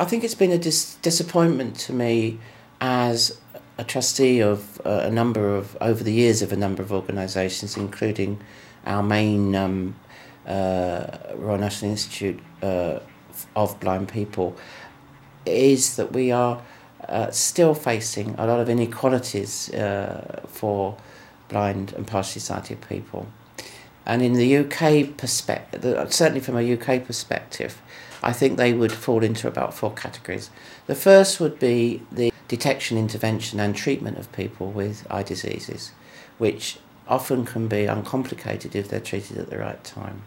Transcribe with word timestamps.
I 0.00 0.06
think 0.06 0.24
it's 0.24 0.34
been 0.34 0.50
a 0.50 0.56
dis- 0.56 0.94
disappointment 1.02 1.76
to 1.80 1.92
me 1.92 2.38
as 2.80 3.38
a 3.76 3.84
trustee 3.84 4.40
of 4.40 4.80
uh, 4.86 5.02
a 5.04 5.10
number 5.10 5.54
of, 5.54 5.76
over 5.78 6.02
the 6.02 6.10
years, 6.10 6.40
of 6.40 6.52
a 6.52 6.56
number 6.56 6.82
of 6.82 6.90
organisations, 6.90 7.76
including 7.76 8.40
our 8.86 9.02
main 9.02 9.54
um, 9.54 9.94
uh, 10.46 11.06
Royal 11.34 11.58
National 11.58 11.90
Institute 11.90 12.40
uh, 12.62 13.00
of 13.54 13.78
Blind 13.78 14.08
People, 14.08 14.56
is 15.44 15.96
that 15.96 16.12
we 16.12 16.32
are 16.32 16.62
uh, 17.06 17.30
still 17.30 17.74
facing 17.74 18.34
a 18.38 18.46
lot 18.46 18.58
of 18.58 18.70
inequalities 18.70 19.68
uh, 19.74 20.40
for 20.48 20.96
blind 21.50 21.92
and 21.92 22.06
partially 22.06 22.40
sighted 22.40 22.80
people. 22.88 23.26
And 24.10 24.22
in 24.22 24.32
the 24.32 24.56
UK 24.56 25.16
perspective, 25.16 25.84
certainly 26.12 26.40
from 26.40 26.56
a 26.56 26.72
UK 26.72 27.06
perspective, 27.06 27.80
I 28.24 28.32
think 28.32 28.56
they 28.56 28.72
would 28.72 28.90
fall 28.90 29.22
into 29.22 29.46
about 29.46 29.72
four 29.72 29.92
categories. 29.94 30.50
The 30.88 30.96
first 30.96 31.38
would 31.38 31.60
be 31.60 32.02
the 32.10 32.32
detection, 32.48 32.98
intervention, 32.98 33.60
and 33.60 33.72
treatment 33.72 34.18
of 34.18 34.32
people 34.32 34.72
with 34.72 35.06
eye 35.08 35.22
diseases, 35.22 35.92
which 36.38 36.78
often 37.06 37.44
can 37.44 37.68
be 37.68 37.86
uncomplicated 37.86 38.74
if 38.74 38.88
they're 38.88 38.98
treated 38.98 39.38
at 39.38 39.48
the 39.48 39.58
right 39.58 39.84
time. 39.84 40.22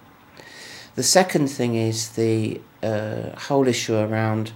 The 0.95 1.03
second 1.03 1.49
thing 1.49 1.75
is 1.75 2.11
the 2.11 2.61
uh, 2.81 3.37
whole 3.37 3.67
issue 3.67 3.97
around 3.97 4.53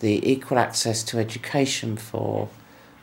the 0.00 0.28
equal 0.28 0.58
access 0.58 1.04
to 1.04 1.20
education 1.20 1.96
for 1.96 2.48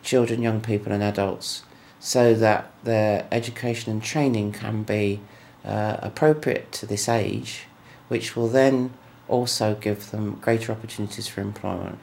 children, 0.04 0.42
young 0.42 0.60
people, 0.60 0.92
and 0.92 1.02
adults 1.02 1.64
so 2.02 2.34
that 2.34 2.74
their 2.84 3.26
education 3.32 3.90
and 3.90 4.04
training 4.04 4.52
can 4.52 4.84
be 4.84 5.22
uh, 5.66 5.98
appropriate 6.02 6.72
to 6.74 6.86
this 6.86 7.08
age, 7.08 7.64
which 8.08 8.36
will 8.36 8.48
then 8.48 8.94
also 9.28 9.76
give 9.76 10.12
them 10.12 10.38
greater 10.42 10.72
opportunities 10.72 11.28
for 11.28 11.42
employment. 11.42 12.00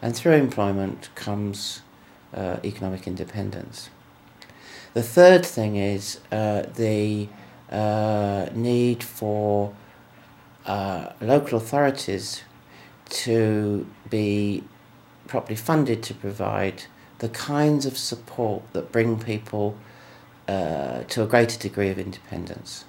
And 0.00 0.14
through 0.14 0.32
employment 0.32 1.10
comes 1.14 1.82
uh, 2.34 2.56
economic 2.64 3.06
independence. 3.06 3.90
The 4.94 5.02
third 5.02 5.44
thing 5.44 5.76
is 5.76 6.20
uh, 6.32 6.62
the 6.74 7.28
uh, 7.70 8.48
need 8.54 9.02
for 9.02 9.74
uh, 10.64 11.12
local 11.20 11.58
authorities 11.58 12.42
to 13.08 13.86
be 14.08 14.64
properly 15.26 15.56
funded 15.56 16.02
to 16.04 16.14
provide 16.14 16.84
the 17.18 17.28
kinds 17.28 17.86
of 17.86 17.96
support 17.96 18.62
that 18.72 18.92
bring 18.92 19.18
people 19.18 19.76
uh, 20.48 21.02
to 21.04 21.22
a 21.22 21.26
greater 21.26 21.58
degree 21.58 21.90
of 21.90 21.98
independence. 21.98 22.84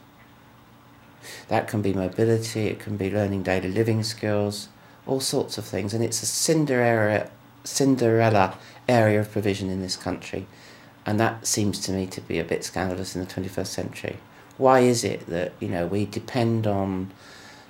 That 1.47 1.67
can 1.67 1.81
be 1.81 1.93
mobility, 1.93 2.67
it 2.67 2.79
can 2.79 2.97
be 2.97 3.09
learning 3.09 3.43
daily 3.43 3.69
living 3.69 4.03
skills, 4.03 4.69
all 5.05 5.19
sorts 5.19 5.57
of 5.57 5.65
things, 5.65 5.93
and 5.93 6.03
it's 6.03 6.21
a 6.21 6.25
Cinderella, 6.25 7.29
Cinderella 7.63 8.57
area 8.87 9.19
of 9.19 9.31
provision 9.31 9.69
in 9.69 9.81
this 9.81 9.95
country, 9.95 10.45
and 11.05 11.19
that 11.19 11.47
seems 11.47 11.79
to 11.81 11.91
me 11.91 12.05
to 12.07 12.21
be 12.21 12.39
a 12.39 12.43
bit 12.43 12.63
scandalous 12.63 13.15
in 13.15 13.21
the 13.21 13.27
21st 13.27 13.67
century. 13.67 14.17
Why 14.57 14.79
is 14.79 15.03
it 15.03 15.27
that 15.27 15.53
you 15.59 15.69
know 15.69 15.85
we 15.85 16.05
depend 16.05 16.67
on 16.67 17.11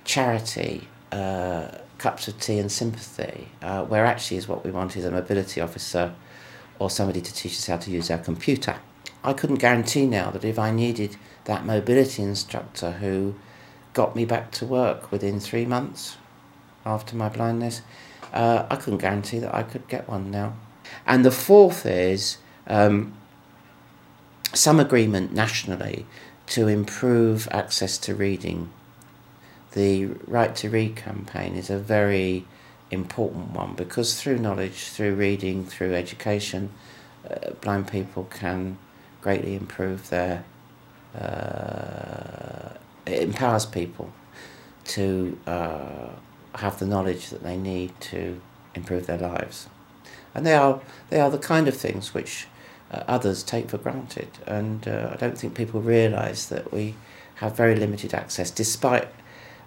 charity, 0.05 0.87
uh, 1.11 1.69
cups 1.97 2.27
of 2.27 2.39
tea, 2.39 2.59
and 2.59 2.71
sympathy, 2.71 3.49
uh, 3.61 3.83
where 3.85 4.05
actually 4.05 4.37
is 4.37 4.47
what 4.47 4.63
we 4.63 4.71
want 4.71 4.95
is 4.95 5.05
a 5.05 5.11
mobility 5.11 5.61
officer 5.61 6.13
or 6.79 6.89
somebody 6.89 7.21
to 7.21 7.33
teach 7.33 7.53
us 7.53 7.67
how 7.67 7.77
to 7.77 7.91
use 7.91 8.09
our 8.09 8.17
computer. 8.17 8.75
I 9.23 9.33
couldn't 9.33 9.57
guarantee 9.57 10.05
now 10.05 10.31
that 10.31 10.45
if 10.45 10.59
I 10.59 10.71
needed 10.71 11.17
that 11.45 11.65
mobility 11.65 12.23
instructor 12.23 12.91
who 12.93 13.35
got 13.93 14.15
me 14.15 14.25
back 14.25 14.51
to 14.51 14.65
work 14.65 15.11
within 15.11 15.39
three 15.39 15.65
months 15.65 16.17
after 16.85 17.15
my 17.15 17.29
blindness, 17.29 17.81
uh, 18.33 18.65
I 18.69 18.75
couldn't 18.75 18.99
guarantee 18.99 19.39
that 19.39 19.53
I 19.53 19.63
could 19.63 19.87
get 19.87 20.07
one 20.07 20.29
now. 20.29 20.55
And 21.05 21.25
the 21.25 21.31
fourth 21.31 21.85
is 21.85 22.37
um, 22.67 23.13
some 24.53 24.79
agreement 24.79 25.33
nationally 25.33 26.05
to 26.47 26.67
improve 26.67 27.47
access 27.51 27.97
to 27.99 28.15
reading. 28.15 28.71
The 29.73 30.05
Right 30.05 30.55
to 30.57 30.69
Read 30.69 30.95
campaign 30.95 31.55
is 31.55 31.69
a 31.69 31.77
very 31.77 32.45
important 32.89 33.51
one 33.51 33.73
because 33.73 34.19
through 34.19 34.39
knowledge, 34.39 34.85
through 34.85 35.15
reading, 35.15 35.65
through 35.65 35.93
education, 35.93 36.71
uh, 37.29 37.51
blind 37.61 37.89
people 37.89 38.23
can 38.25 38.77
greatly 39.27 39.55
improve 39.55 40.09
their. 40.09 40.45
Uh, 41.13 42.69
it 43.05 43.21
empowers 43.23 43.65
people 43.65 44.09
to 44.85 45.37
uh, 45.45 46.09
have 46.55 46.79
the 46.79 46.85
knowledge 46.85 47.29
that 47.31 47.43
they 47.43 47.57
need 47.57 47.91
to 47.99 48.39
improve 48.73 49.05
their 49.05 49.17
lives, 49.17 49.67
and 50.33 50.45
they 50.45 50.53
are 50.53 50.79
they 51.09 51.19
are 51.19 51.29
the 51.29 51.43
kind 51.53 51.67
of 51.67 51.75
things 51.75 52.13
which 52.13 52.47
uh, 52.89 53.03
others 53.15 53.43
take 53.43 53.69
for 53.69 53.77
granted, 53.77 54.29
and 54.45 54.87
uh, 54.87 55.09
I 55.13 55.15
don't 55.17 55.37
think 55.37 55.55
people 55.55 55.81
realise 55.81 56.45
that 56.45 56.71
we 56.71 56.95
have 57.41 57.51
very 57.57 57.75
limited 57.75 58.13
access, 58.13 58.49
despite 58.49 59.09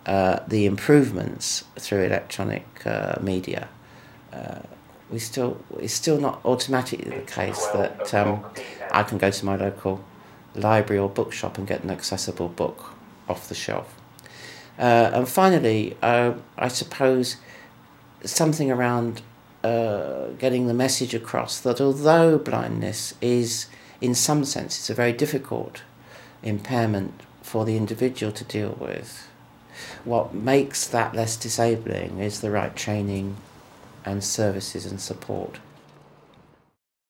uh, 0.06 0.38
the 0.48 0.64
improvements 0.64 1.64
through 1.78 2.04
electronic 2.04 2.66
uh, 2.86 3.16
media, 3.20 3.68
we 5.10 5.18
still 5.18 5.60
it's 5.78 5.94
still 5.94 6.20
not 6.20 6.40
automatically 6.44 7.10
the 7.10 7.22
case 7.22 7.66
that 7.68 8.14
um, 8.14 8.44
I 8.90 9.02
can 9.02 9.18
go 9.18 9.30
to 9.30 9.44
my 9.44 9.56
local 9.56 10.04
library 10.54 10.98
or 10.98 11.08
bookshop 11.08 11.58
and 11.58 11.66
get 11.66 11.82
an 11.82 11.90
accessible 11.90 12.48
book 12.48 12.92
off 13.28 13.48
the 13.48 13.54
shelf. 13.54 13.94
Uh, 14.78 15.10
and 15.12 15.28
finally, 15.28 15.96
uh, 16.02 16.32
I 16.56 16.68
suppose 16.68 17.36
something 18.24 18.70
around 18.70 19.22
getting 19.62 20.66
the 20.66 20.74
message 20.74 21.14
across 21.14 21.60
that 21.60 21.80
although 21.80 22.38
blindness 22.38 23.14
is, 23.20 23.66
in 24.00 24.14
some 24.14 24.44
senses, 24.44 24.88
a 24.88 24.94
very 24.94 25.12
difficult 25.12 25.82
impairment 26.42 27.20
for 27.42 27.64
the 27.64 27.76
individual 27.76 28.32
to 28.32 28.44
deal 28.44 28.76
with, 28.80 29.28
what 30.04 30.34
makes 30.34 30.86
that 30.86 31.14
less 31.14 31.36
disabling 31.36 32.18
is 32.18 32.40
the 32.40 32.50
right 32.50 32.74
training 32.74 33.36
and 34.04 34.22
services 34.22 34.86
and 34.86 35.00
support. 35.00 35.58